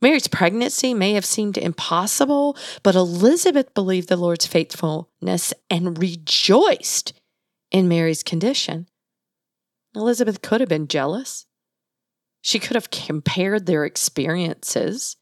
Mary's 0.00 0.28
pregnancy 0.28 0.92
may 0.92 1.14
have 1.14 1.24
seemed 1.24 1.56
impossible, 1.56 2.56
but 2.82 2.94
Elizabeth 2.94 3.72
believed 3.72 4.08
the 4.08 4.16
Lord's 4.16 4.46
faithfulness 4.46 5.54
and 5.70 5.98
rejoiced 5.98 7.14
in 7.70 7.88
Mary's 7.88 8.22
condition. 8.22 8.86
Elizabeth 9.94 10.42
could 10.42 10.60
have 10.60 10.68
been 10.68 10.88
jealous. 10.88 11.46
She 12.42 12.58
could 12.58 12.74
have 12.74 12.90
compared 12.90 13.64
their 13.64 13.84
experiences, 13.84 15.16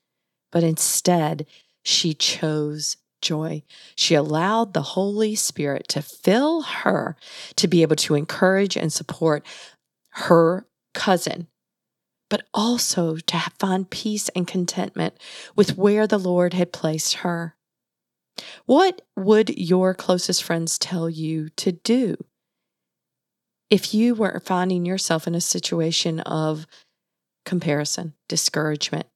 but 0.51 0.65
instead, 0.65 1.47
she 1.85 2.15
chose 2.15 2.97
joy. 3.23 3.63
She 3.95 4.15
allowed 4.15 4.75
the 4.75 4.83
Holy 4.83 5.35
Spirit 5.35 5.89
to 5.89 6.03
fill 6.03 6.63
her 6.63 7.17
to 7.57 7.69
be 7.69 7.83
able 7.83 7.97
to 7.97 8.15
encourage 8.15 8.77
and 8.77 8.93
support 8.93 9.47
her 10.11 10.67
cousin, 10.93 11.47
but 12.29 12.45
also 12.53 13.17
to 13.17 13.39
find 13.59 13.89
peace 13.89 14.29
and 14.31 14.47
contentment 14.47 15.15
with 15.57 15.79
where 15.79 16.07
the 16.07 16.19
Lord 16.19 16.53
had 16.53 16.73
placed 16.73 17.15
her. 17.15 17.57
What 18.67 19.03
would 19.17 19.59
your 19.59 19.95
closest 19.95 20.43
friends 20.43 20.79
tell 20.79 21.09
you 21.09 21.49
to 21.51 21.73
do 21.73 22.17
if 23.71 23.95
you 23.95 24.15
were 24.15 24.43
finding 24.45 24.85
yourself 24.85 25.27
in 25.27 25.35
a 25.35 25.41
situation 25.41 26.21
of 26.21 26.67
comparison, 27.45 28.15
discouragement. 28.29 29.07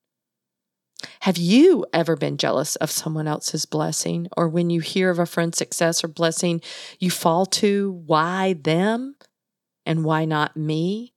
Have 1.21 1.37
you 1.37 1.85
ever 1.93 2.17
been 2.17 2.39
jealous 2.39 2.77
of 2.77 2.91
someone 2.91 3.29
else's 3.29 3.67
blessing? 3.67 4.29
Or 4.37 4.49
when 4.49 4.71
you 4.71 4.81
hear 4.81 5.11
of 5.11 5.19
a 5.19 5.27
friend's 5.27 5.59
success 5.59 6.03
or 6.03 6.09
blessing, 6.09 6.61
you 6.99 7.11
fall 7.11 7.47
to 7.47 8.03
why 8.07 8.55
them 8.55 9.17
and 9.85 10.05
why 10.05 10.25
not 10.25 10.57
me? 10.57 11.13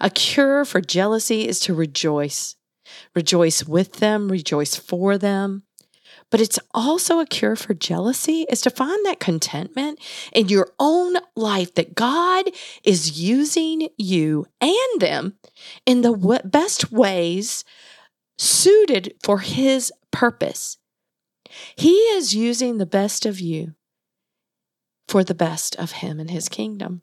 A 0.00 0.10
cure 0.10 0.64
for 0.64 0.80
jealousy 0.80 1.46
is 1.46 1.60
to 1.60 1.74
rejoice. 1.74 2.56
Rejoice 3.14 3.64
with 3.64 3.94
them, 3.94 4.30
rejoice 4.30 4.74
for 4.74 5.18
them, 5.18 5.64
but 6.30 6.40
it's 6.40 6.58
also 6.74 7.20
a 7.20 7.26
cure 7.26 7.56
for 7.56 7.74
jealousy 7.74 8.44
is 8.50 8.60
to 8.62 8.70
find 8.70 9.04
that 9.06 9.20
contentment 9.20 9.98
in 10.32 10.48
your 10.48 10.70
own 10.78 11.16
life 11.36 11.74
that 11.74 11.94
God 11.94 12.50
is 12.84 13.20
using 13.20 13.88
you 13.96 14.46
and 14.60 15.00
them 15.00 15.34
in 15.86 16.02
the 16.02 16.40
best 16.44 16.92
ways 16.92 17.64
suited 18.38 19.14
for 19.22 19.38
his 19.38 19.92
purpose. 20.10 20.78
He 21.76 21.92
is 21.92 22.34
using 22.34 22.78
the 22.78 22.86
best 22.86 23.26
of 23.26 23.40
you 23.40 23.74
for 25.06 25.24
the 25.24 25.34
best 25.34 25.74
of 25.76 25.92
him 25.92 26.20
and 26.20 26.30
his 26.30 26.48
kingdom. 26.48 27.02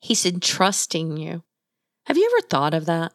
He's 0.00 0.24
entrusting 0.24 1.16
you. 1.16 1.44
Have 2.06 2.16
you 2.16 2.30
ever 2.32 2.46
thought 2.46 2.74
of 2.74 2.86
that? 2.86 3.12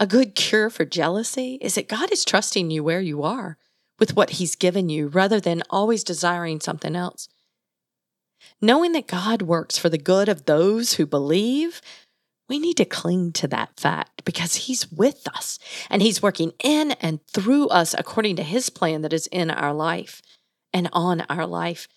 A 0.00 0.06
good 0.06 0.34
cure 0.34 0.68
for 0.68 0.84
jealousy 0.84 1.58
is 1.60 1.74
that 1.74 1.88
God 1.88 2.12
is 2.12 2.24
trusting 2.24 2.70
you 2.70 2.82
where 2.82 3.00
you 3.00 3.22
are 3.22 3.56
with 3.98 4.14
what 4.14 4.30
He's 4.30 4.54
given 4.54 4.88
you 4.88 5.08
rather 5.08 5.40
than 5.40 5.62
always 5.70 6.04
desiring 6.04 6.60
something 6.60 6.94
else. 6.94 7.28
Knowing 8.60 8.92
that 8.92 9.06
God 9.06 9.42
works 9.42 9.78
for 9.78 9.88
the 9.88 9.98
good 9.98 10.28
of 10.28 10.44
those 10.44 10.94
who 10.94 11.06
believe, 11.06 11.80
we 12.48 12.58
need 12.58 12.76
to 12.76 12.84
cling 12.84 13.32
to 13.32 13.48
that 13.48 13.78
fact 13.78 14.24
because 14.24 14.54
He's 14.54 14.90
with 14.90 15.26
us 15.28 15.58
and 15.90 16.02
He's 16.02 16.22
working 16.22 16.52
in 16.62 16.92
and 16.92 17.20
through 17.26 17.68
us 17.68 17.94
according 17.96 18.36
to 18.36 18.42
His 18.42 18.70
plan 18.70 19.02
that 19.02 19.12
is 19.12 19.26
in 19.28 19.50
our 19.50 19.72
life 19.72 20.22
and 20.72 20.88
on 20.92 21.22
our 21.22 21.46
life. 21.46 21.88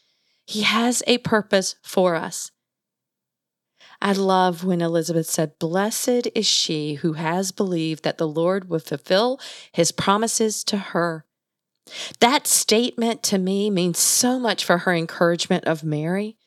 He 0.45 0.61
has 0.61 1.03
a 1.05 1.19
purpose 1.19 1.75
for 1.83 2.15
us. 2.15 2.51
I 4.01 4.13
love 4.13 4.63
when 4.63 4.81
Elizabeth 4.81 5.27
said, 5.27 5.59
Blessed 5.59 6.29
is 6.33 6.47
she 6.47 6.95
who 6.95 7.13
has 7.13 7.51
believed 7.51 8.03
that 8.03 8.17
the 8.17 8.27
Lord 8.27 8.69
will 8.69 8.79
fulfill 8.79 9.39
his 9.73 9.91
promises 9.91 10.63
to 10.65 10.77
her. 10.77 11.25
That 12.19 12.47
statement 12.47 13.23
to 13.23 13.37
me 13.37 13.69
means 13.69 13.99
so 13.99 14.39
much 14.39 14.63
for 14.63 14.79
her 14.79 14.93
encouragement 14.93 15.65
of 15.65 15.83
Mary, 15.83 16.37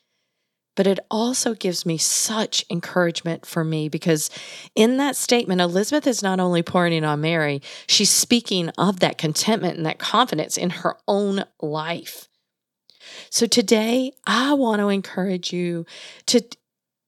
but 0.74 0.86
it 0.86 0.98
also 1.10 1.54
gives 1.54 1.84
me 1.84 1.98
such 1.98 2.64
encouragement 2.70 3.44
for 3.46 3.64
me 3.64 3.88
because 3.88 4.30
in 4.74 4.96
that 4.96 5.16
statement, 5.16 5.60
Elizabeth 5.60 6.06
is 6.06 6.22
not 6.22 6.40
only 6.40 6.62
pouring 6.62 6.92
it 6.92 7.04
on 7.04 7.20
Mary, 7.20 7.60
she's 7.86 8.10
speaking 8.10 8.70
of 8.78 9.00
that 9.00 9.18
contentment 9.18 9.76
and 9.76 9.86
that 9.86 9.98
confidence 9.98 10.56
in 10.56 10.70
her 10.70 10.96
own 11.06 11.44
life. 11.60 12.28
So 13.30 13.46
today, 13.46 14.12
I 14.26 14.54
want 14.54 14.80
to 14.80 14.88
encourage 14.88 15.52
you 15.52 15.84
to 16.26 16.40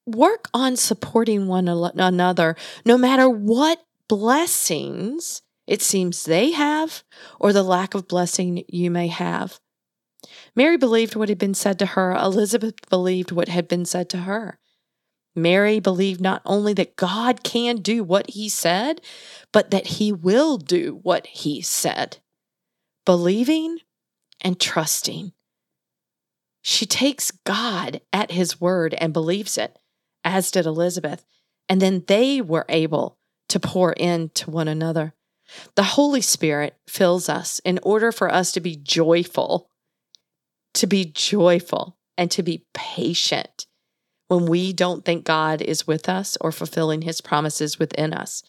work 0.07 0.49
on 0.53 0.77
supporting 0.77 1.47
one 1.47 1.69
another 1.69 2.57
no 2.85 2.99
matter 2.99 3.29
what 3.29 3.85
blessings 4.09 5.43
it 5.67 5.81
seems 5.81 6.25
they 6.25 6.51
have, 6.51 7.03
or 7.41 7.53
the 7.53 7.63
lack 7.63 7.95
of 7.95 8.07
blessing 8.07 8.65
you 8.69 8.91
may 8.91 9.07
have. 9.09 9.59
Mary 10.55 10.77
believed 10.77 11.17
what 11.17 11.29
had 11.29 11.39
been 11.39 11.55
said 11.55 11.79
to 11.79 11.87
her, 11.87 12.13
Elizabeth 12.13 12.89
believed 12.89 13.33
what 13.33 13.49
had 13.49 13.69
been 13.69 13.85
said 13.85 14.09
to 14.11 14.19
her. 14.19 14.59
Mary 15.35 15.81
believed 15.81 16.21
not 16.21 16.43
only 16.45 16.73
that 16.75 16.97
God 16.97 17.43
can 17.43 17.77
do 17.77 18.05
what 18.05 18.31
he 18.31 18.49
said, 18.49 19.01
but 19.53 19.71
that 19.71 19.87
he 19.87 20.13
will 20.13 20.59
do 20.59 21.01
what 21.03 21.27
he 21.27 21.61
said. 21.61 22.19
Believing 23.05 23.79
and 24.41 24.61
trusting. 24.61 25.33
She 26.63 26.87
takes 26.87 27.31
God 27.31 28.01
at 28.13 28.31
his 28.31 28.61
word 28.61 28.95
and 28.95 29.13
believes 29.13 29.59
it, 29.59 29.79
as 30.25 30.51
did 30.51 30.67
Elizabeth. 30.67 31.25
And 31.69 31.81
then 31.81 32.05
they 32.07 32.41
were 32.41 32.67
able 32.69 33.19
to 33.49 33.61
pour 33.61 33.93
into 33.93 34.51
one 34.51 34.69
another. 34.69 35.15
The 35.75 35.83
Holy 35.83 36.21
Spirit 36.21 36.77
fills 36.89 37.29
us 37.29 37.61
in 37.61 37.79
order 37.83 38.13
for 38.13 38.33
us 38.33 38.53
to 38.53 38.61
be 38.61 38.77
joyful, 38.77 39.69
to 40.75 40.87
be 40.87 41.05
joyful, 41.05 41.97
and 42.17 42.31
to 42.31 42.43
be 42.43 42.67
patient 42.75 43.67
when 44.29 44.47
we 44.47 44.73
don't 44.73 45.05
think 45.05 45.25
God 45.25 45.61
is 45.61 45.87
with 45.87 46.09
us 46.09 46.37
or 46.41 46.53
fulfilling 46.53 47.03
his 47.03 47.21
promises 47.21 47.79
within 47.79 48.13
us. 48.13 48.43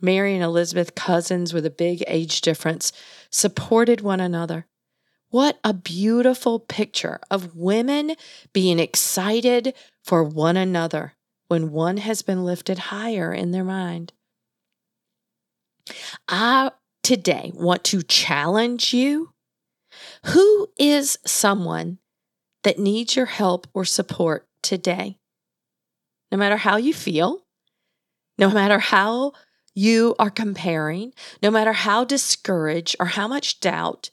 Mary 0.00 0.34
and 0.34 0.42
Elizabeth, 0.42 0.94
cousins 0.94 1.52
with 1.52 1.66
a 1.66 1.70
big 1.70 2.02
age 2.06 2.40
difference, 2.40 2.92
supported 3.30 4.00
one 4.00 4.20
another. 4.20 4.66
What 5.28 5.58
a 5.62 5.72
beautiful 5.72 6.58
picture 6.58 7.20
of 7.30 7.54
women 7.54 8.16
being 8.52 8.78
excited 8.78 9.74
for 10.02 10.24
one 10.24 10.56
another 10.56 11.14
when 11.48 11.70
one 11.70 11.98
has 11.98 12.22
been 12.22 12.44
lifted 12.44 12.78
higher 12.78 13.32
in 13.32 13.50
their 13.50 13.64
mind. 13.64 14.12
I 16.28 16.72
today 17.02 17.52
want 17.54 17.84
to 17.84 18.02
challenge 18.02 18.92
you. 18.92 19.30
Who 20.26 20.68
is 20.78 21.18
someone 21.24 21.98
that 22.62 22.78
needs 22.78 23.16
your 23.16 23.26
help 23.26 23.66
or 23.72 23.84
support 23.84 24.46
today? 24.62 25.18
No 26.30 26.38
matter 26.38 26.58
how 26.58 26.76
you 26.76 26.92
feel, 26.92 27.46
no 28.38 28.50
matter 28.50 28.78
how 28.78 29.32
you 29.74 30.14
are 30.18 30.30
comparing, 30.30 31.12
no 31.42 31.50
matter 31.50 31.72
how 31.72 32.04
discouraged 32.04 32.96
or 33.00 33.06
how 33.06 33.26
much 33.26 33.60
doubt, 33.60 34.10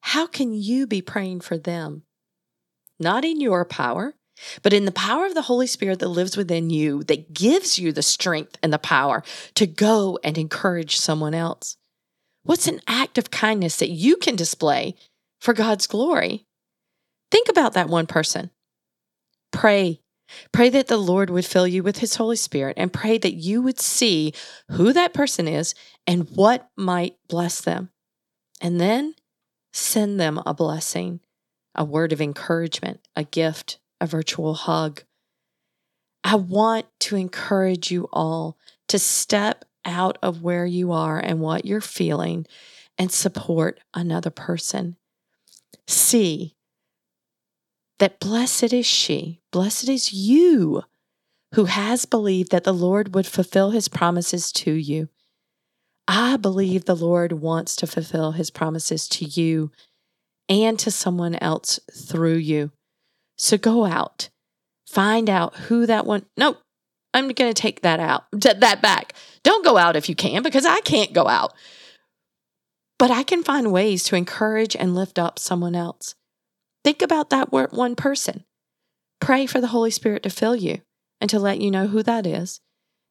how 0.00 0.26
can 0.26 0.52
you 0.52 0.86
be 0.86 1.02
praying 1.02 1.40
for 1.40 1.58
them? 1.58 2.02
Not 2.98 3.24
in 3.24 3.40
your 3.40 3.64
power, 3.64 4.14
but 4.62 4.72
in 4.72 4.84
the 4.84 4.92
power 4.92 5.26
of 5.26 5.34
the 5.34 5.42
Holy 5.42 5.66
Spirit 5.66 5.98
that 5.98 6.08
lives 6.08 6.36
within 6.36 6.70
you, 6.70 7.02
that 7.04 7.34
gives 7.34 7.78
you 7.78 7.92
the 7.92 8.02
strength 8.02 8.56
and 8.62 8.72
the 8.72 8.78
power 8.78 9.22
to 9.54 9.66
go 9.66 10.18
and 10.24 10.38
encourage 10.38 10.96
someone 10.96 11.34
else. 11.34 11.76
What's 12.44 12.66
an 12.66 12.80
act 12.86 13.18
of 13.18 13.30
kindness 13.30 13.76
that 13.76 13.90
you 13.90 14.16
can 14.16 14.36
display 14.36 14.94
for 15.40 15.54
God's 15.54 15.86
glory? 15.86 16.46
Think 17.30 17.48
about 17.48 17.74
that 17.74 17.88
one 17.88 18.06
person. 18.06 18.50
Pray. 19.52 20.00
Pray 20.52 20.68
that 20.68 20.88
the 20.88 20.98
Lord 20.98 21.30
would 21.30 21.46
fill 21.46 21.66
you 21.66 21.82
with 21.82 21.98
His 21.98 22.16
Holy 22.16 22.36
Spirit 22.36 22.74
and 22.76 22.92
pray 22.92 23.18
that 23.18 23.34
you 23.34 23.62
would 23.62 23.80
see 23.80 24.34
who 24.70 24.92
that 24.92 25.14
person 25.14 25.48
is 25.48 25.74
and 26.06 26.28
what 26.30 26.68
might 26.76 27.16
bless 27.28 27.60
them. 27.60 27.90
And 28.60 28.80
then 28.80 29.14
send 29.72 30.20
them 30.20 30.42
a 30.44 30.52
blessing 30.52 31.20
a 31.78 31.84
word 31.84 32.12
of 32.12 32.20
encouragement, 32.20 33.00
a 33.14 33.22
gift, 33.22 33.78
a 34.00 34.06
virtual 34.06 34.54
hug. 34.54 35.02
I 36.24 36.34
want 36.34 36.86
to 37.00 37.16
encourage 37.16 37.90
you 37.90 38.08
all 38.12 38.58
to 38.88 38.98
step 38.98 39.64
out 39.84 40.18
of 40.20 40.42
where 40.42 40.66
you 40.66 40.90
are 40.90 41.18
and 41.18 41.40
what 41.40 41.64
you're 41.64 41.80
feeling 41.80 42.46
and 42.98 43.12
support 43.12 43.78
another 43.94 44.30
person. 44.30 44.96
See 45.86 46.54
that 47.98 48.20
blessed 48.20 48.72
is 48.72 48.86
she, 48.86 49.40
blessed 49.50 49.88
is 49.88 50.12
you 50.12 50.82
who 51.54 51.64
has 51.64 52.04
believed 52.04 52.50
that 52.52 52.64
the 52.64 52.74
Lord 52.74 53.14
would 53.14 53.26
fulfill 53.26 53.70
his 53.70 53.88
promises 53.88 54.52
to 54.52 54.72
you. 54.72 55.08
I 56.06 56.36
believe 56.36 56.84
the 56.84 56.96
Lord 56.96 57.32
wants 57.32 57.76
to 57.76 57.86
fulfill 57.86 58.32
his 58.32 58.50
promises 58.50 59.08
to 59.08 59.24
you 59.24 59.70
and 60.48 60.78
to 60.78 60.90
someone 60.90 61.34
else 61.36 61.80
through 61.92 62.36
you. 62.36 62.70
So 63.36 63.58
go 63.58 63.84
out, 63.84 64.30
find 64.86 65.28
out 65.28 65.54
who 65.54 65.86
that 65.86 66.06
one. 66.06 66.26
No, 66.36 66.56
I'm 67.14 67.28
going 67.28 67.52
to 67.52 67.62
take 67.62 67.82
that 67.82 68.00
out, 68.00 68.24
that 68.32 68.80
back. 68.82 69.12
Don't 69.42 69.64
go 69.64 69.76
out 69.76 69.96
if 69.96 70.08
you 70.08 70.14
can, 70.14 70.42
because 70.42 70.66
I 70.66 70.80
can't 70.80 71.12
go 71.12 71.26
out. 71.26 71.54
But 72.98 73.10
I 73.10 73.22
can 73.22 73.44
find 73.44 73.72
ways 73.72 74.02
to 74.04 74.16
encourage 74.16 74.74
and 74.74 74.94
lift 74.94 75.18
up 75.18 75.38
someone 75.38 75.76
else. 75.76 76.14
Think 76.84 77.00
about 77.00 77.30
that 77.30 77.52
one 77.52 77.94
person. 77.94 78.44
Pray 79.20 79.46
for 79.46 79.60
the 79.60 79.68
Holy 79.68 79.90
Spirit 79.90 80.22
to 80.24 80.30
fill 80.30 80.56
you 80.56 80.80
and 81.20 81.30
to 81.30 81.38
let 81.38 81.60
you 81.60 81.70
know 81.70 81.86
who 81.86 82.02
that 82.02 82.26
is 82.26 82.60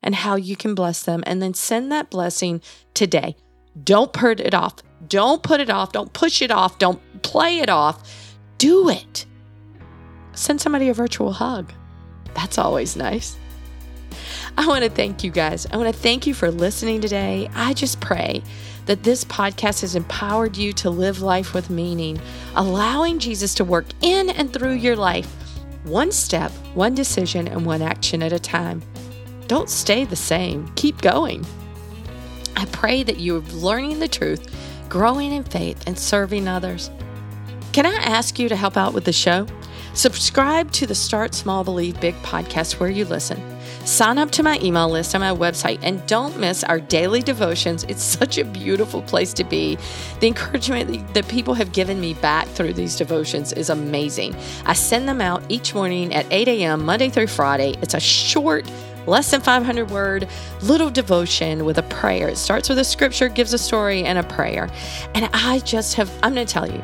and 0.03 0.15
how 0.15 0.35
you 0.35 0.55
can 0.55 0.75
bless 0.75 1.03
them. 1.03 1.23
And 1.25 1.41
then 1.41 1.53
send 1.53 1.91
that 1.91 2.09
blessing 2.09 2.61
today. 2.93 3.35
Don't 3.83 4.11
put 4.11 4.39
it 4.39 4.53
off. 4.53 4.75
Don't 5.07 5.43
put 5.43 5.59
it 5.59 5.69
off. 5.69 5.91
Don't 5.91 6.11
push 6.11 6.41
it 6.41 6.51
off. 6.51 6.79
Don't 6.79 6.99
play 7.21 7.59
it 7.59 7.69
off. 7.69 8.35
Do 8.57 8.89
it. 8.89 9.25
Send 10.33 10.59
somebody 10.59 10.89
a 10.89 10.93
virtual 10.93 11.31
hug. 11.31 11.71
That's 12.33 12.57
always 12.57 12.95
nice. 12.95 13.37
I 14.57 14.67
want 14.67 14.83
to 14.83 14.89
thank 14.89 15.23
you 15.23 15.31
guys. 15.31 15.67
I 15.71 15.77
want 15.77 15.93
to 15.93 15.99
thank 15.99 16.25
you 16.25 16.33
for 16.33 16.49
listening 16.49 17.01
today. 17.01 17.49
I 17.53 17.73
just 17.73 17.99
pray 17.99 18.41
that 18.87 19.03
this 19.03 19.23
podcast 19.23 19.81
has 19.81 19.95
empowered 19.95 20.57
you 20.57 20.73
to 20.73 20.89
live 20.89 21.21
life 21.21 21.53
with 21.53 21.69
meaning, 21.69 22.19
allowing 22.55 23.19
Jesus 23.19 23.53
to 23.55 23.63
work 23.63 23.85
in 24.01 24.29
and 24.31 24.51
through 24.51 24.73
your 24.73 24.95
life, 24.95 25.31
one 25.83 26.11
step, 26.11 26.51
one 26.73 26.95
decision, 26.95 27.47
and 27.47 27.65
one 27.65 27.81
action 27.81 28.23
at 28.23 28.33
a 28.33 28.39
time. 28.39 28.81
Don't 29.47 29.69
stay 29.69 30.03
the 30.03 30.15
same, 30.15 30.67
keep 30.75 31.01
going. 31.01 31.45
I 32.55 32.65
pray 32.65 33.03
that 33.03 33.19
you're 33.19 33.41
learning 33.41 33.99
the 33.99 34.07
truth, 34.07 34.53
growing 34.89 35.31
in 35.31 35.43
faith, 35.43 35.83
and 35.85 35.97
serving 35.97 36.47
others. 36.47 36.89
Can 37.71 37.85
I 37.85 37.95
ask 37.95 38.39
you 38.39 38.49
to 38.49 38.55
help 38.55 38.75
out 38.75 38.93
with 38.93 39.05
the 39.05 39.13
show? 39.13 39.45
Subscribe 39.97 40.71
to 40.73 40.85
the 40.85 40.93
Start 40.93 41.33
Small 41.33 41.63
Believe 41.63 41.99
Big 41.99 42.13
podcast 42.21 42.79
where 42.79 42.87
you 42.87 43.03
listen. 43.03 43.41
Sign 43.83 44.19
up 44.19 44.29
to 44.29 44.43
my 44.43 44.59
email 44.61 44.87
list 44.87 45.15
on 45.15 45.21
my 45.21 45.33
website 45.33 45.79
and 45.81 46.05
don't 46.05 46.37
miss 46.37 46.63
our 46.63 46.79
daily 46.79 47.23
devotions. 47.23 47.83
It's 47.85 48.03
such 48.03 48.37
a 48.37 48.45
beautiful 48.45 49.01
place 49.01 49.33
to 49.33 49.43
be. 49.43 49.75
The 50.19 50.27
encouragement 50.27 51.15
that 51.15 51.27
people 51.27 51.55
have 51.55 51.71
given 51.71 51.99
me 51.99 52.13
back 52.13 52.47
through 52.49 52.73
these 52.73 52.95
devotions 52.95 53.53
is 53.53 53.71
amazing. 53.71 54.35
I 54.67 54.73
send 54.73 55.09
them 55.09 55.19
out 55.19 55.41
each 55.49 55.73
morning 55.73 56.13
at 56.13 56.27
8 56.29 56.47
a.m., 56.47 56.85
Monday 56.85 57.09
through 57.09 57.25
Friday. 57.25 57.75
It's 57.81 57.95
a 57.95 57.99
short, 57.99 58.69
less 59.07 59.31
than 59.31 59.41
500 59.41 59.89
word 59.89 60.29
little 60.61 60.91
devotion 60.91 61.65
with 61.65 61.79
a 61.79 61.83
prayer. 61.83 62.27
It 62.27 62.37
starts 62.37 62.69
with 62.69 62.77
a 62.77 62.83
scripture, 62.83 63.29
gives 63.29 63.51
a 63.51 63.57
story, 63.57 64.03
and 64.03 64.19
a 64.19 64.23
prayer. 64.23 64.69
And 65.15 65.27
I 65.33 65.57
just 65.65 65.95
have, 65.95 66.11
I'm 66.21 66.35
going 66.35 66.45
to 66.45 66.53
tell 66.53 66.71
you, 66.71 66.83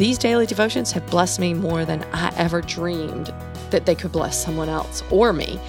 these 0.00 0.16
daily 0.16 0.46
devotions 0.46 0.92
have 0.92 1.06
blessed 1.10 1.38
me 1.38 1.52
more 1.52 1.84
than 1.84 2.02
I 2.14 2.32
ever 2.38 2.62
dreamed 2.62 3.34
that 3.68 3.84
they 3.84 3.94
could 3.94 4.12
bless 4.12 4.42
someone 4.42 4.70
else 4.70 5.02
or 5.10 5.34
me. 5.34 5.60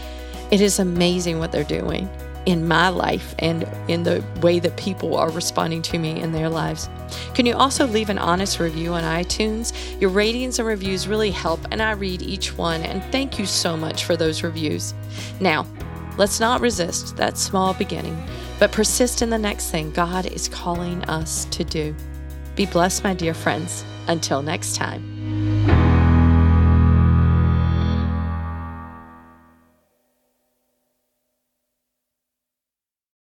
It 0.52 0.62
is 0.62 0.80
amazing 0.80 1.38
what 1.38 1.52
they're 1.52 1.66
doing 1.66 2.10
in 2.46 2.66
my 2.66 2.88
life 2.88 3.36
and 3.40 3.68
in 3.90 4.04
the 4.04 4.24
way 4.42 4.60
that 4.60 4.78
people 4.78 5.18
are 5.18 5.30
responding 5.32 5.82
to 5.82 6.00
me 6.00 6.22
in 6.22 6.32
their 6.32 6.48
lives. 6.48 6.88
Can 7.34 7.46
you 7.46 7.56
also 7.56 7.86
leave 7.86 8.10
an 8.10 8.18
honest 8.18 8.62
review 8.62 8.94
on 8.94 9.04
iTunes? 9.04 9.74
Your 10.00 10.10
ratings 10.10 10.60
and 10.60 10.68
reviews 10.68 11.10
really 11.10 11.32
help, 11.32 11.60
and 11.70 11.82
I 11.82 11.92
read 11.92 12.22
each 12.22 12.58
one. 12.58 12.84
And 12.84 13.04
thank 13.12 13.38
you 13.38 13.46
so 13.46 13.76
much 13.76 14.06
for 14.06 14.16
those 14.16 14.44
reviews. 14.44 14.94
Now, 15.42 15.68
let's 16.18 16.40
not 16.40 16.62
resist 16.62 17.18
that 17.18 17.38
small 17.38 17.74
beginning, 17.74 18.18
but 18.60 18.72
persist 18.72 19.22
in 19.22 19.30
the 19.30 19.38
next 19.38 19.72
thing 19.72 19.92
God 19.92 20.26
is 20.26 20.48
calling 20.48 21.04
us 21.10 21.44
to 21.52 21.66
do. 21.66 21.94
Be 22.56 22.66
blessed, 22.66 23.04
my 23.04 23.14
dear 23.14 23.34
friends. 23.34 23.84
Until 24.12 24.42
next 24.42 24.76
time. 24.76 25.11